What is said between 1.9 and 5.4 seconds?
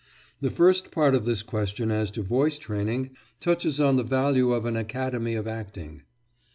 as to voice training touches on the value of an Academy